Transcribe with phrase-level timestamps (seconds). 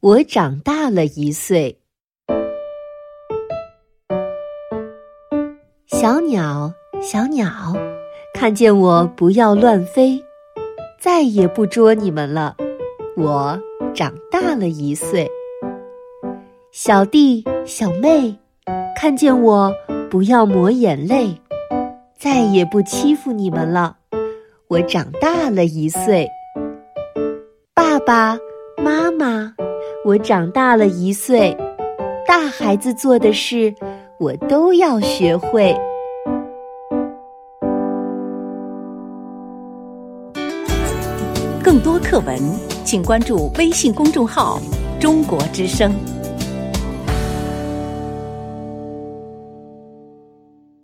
[0.00, 1.76] 我长大了一岁。
[5.86, 7.50] 小鸟，小鸟，
[8.32, 10.22] 看见我不要乱飞，
[11.00, 12.54] 再也不捉你们了。
[13.16, 13.60] 我
[13.92, 15.28] 长大了一岁。
[16.70, 18.36] 小弟，小妹，
[18.94, 19.74] 看见我
[20.08, 21.34] 不要抹眼泪，
[22.16, 23.96] 再也不欺负你们了。
[24.68, 26.28] 我长大了一岁。
[27.74, 28.38] 爸爸
[28.76, 29.52] 妈妈。
[30.04, 31.56] 我长大了一岁，
[32.26, 33.74] 大孩子做的事，
[34.16, 35.76] 我都要学会。
[41.62, 42.38] 更多课文，
[42.84, 44.60] 请关注微信公众号
[45.00, 45.92] “中国之声”。